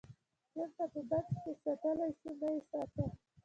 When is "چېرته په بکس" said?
0.53-1.35